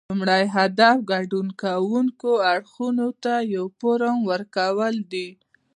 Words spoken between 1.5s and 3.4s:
کوونکو اړخونو ته